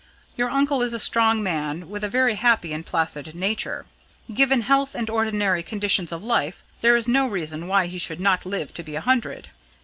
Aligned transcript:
Your 0.35 0.49
uncle 0.49 0.81
is 0.81 0.93
a 0.93 0.99
strong 0.99 1.43
man, 1.43 1.87
with 1.87 2.03
a 2.03 2.09
very 2.09 2.33
happy 2.33 2.73
and 2.73 2.83
placid 2.83 3.35
nature. 3.35 3.85
Given 4.33 4.61
health 4.61 4.95
and 4.95 5.07
ordinary 5.11 5.61
conditions 5.61 6.11
of 6.11 6.23
life, 6.23 6.63
there 6.81 6.95
is 6.95 7.07
no 7.07 7.27
reason 7.27 7.67
why 7.67 7.85
he 7.85 7.99
should 7.99 8.19
not 8.19 8.43
live 8.43 8.73
to 8.73 8.81
be 8.81 8.95
a 8.95 9.01
hundred. 9.01 9.51